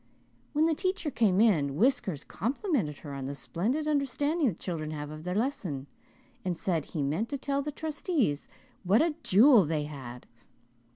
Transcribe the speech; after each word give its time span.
When 0.53 0.65
the 0.65 0.73
teacher 0.73 1.11
came 1.11 1.39
in, 1.39 1.75
Whiskers 1.75 2.23
complimented 2.23 2.97
her 2.97 3.13
on 3.13 3.27
the 3.27 3.35
splendid 3.35 3.87
understanding 3.87 4.47
the 4.47 4.55
children 4.55 4.89
had 4.89 5.11
of 5.11 5.25
their 5.25 5.35
lesson 5.35 5.85
and 6.43 6.57
said 6.57 6.85
he 6.85 7.03
meant 7.03 7.29
to 7.29 7.37
tell 7.37 7.61
the 7.61 7.71
trustees 7.71 8.49
what 8.83 9.03
a 9.03 9.13
jewel 9.21 9.63
they 9.63 9.83
had. 9.83 10.25